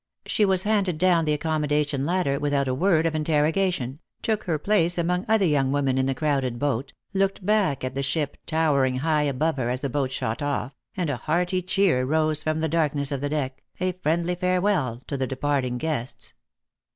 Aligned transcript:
She 0.25 0.45
was 0.45 0.63
handed 0.63 0.97
down 0.97 1.25
the 1.25 1.33
accommodation 1.33 2.05
ladder 2.05 2.39
without 2.39 2.67
a 2.67 2.73
word 2.73 3.05
of 3.05 3.13
interrogation, 3.13 3.99
took 4.23 4.45
her 4.45 4.57
place 4.57 4.97
among 4.97 5.25
other 5.29 5.45
young 5.45 5.71
women 5.71 5.99
in 5.99 6.07
the 6.07 6.15
crowded 6.15 6.57
boat, 6.57 6.91
looked 7.13 7.45
back 7.45 7.83
at 7.83 7.93
the 7.93 8.01
ship 8.01 8.35
towering 8.47 8.97
high 8.97 9.21
above 9.21 9.57
her 9.57 9.69
as 9.69 9.81
the 9.81 9.91
boat 9.91 10.11
shot 10.11 10.41
off, 10.41 10.73
and 10.97 11.11
a 11.11 11.17
hearty 11.17 11.61
cheer 11.61 12.03
rose 12.03 12.41
from 12.41 12.61
the 12.61 12.67
darkness 12.67 13.11
of 13.11 13.21
the 13.21 13.29
deck, 13.29 13.61
a 13.79 13.91
friendly 13.91 14.33
farewell 14.33 15.03
to 15.05 15.17
the 15.17 15.27
departing 15.27 15.77
guests. 15.77 16.33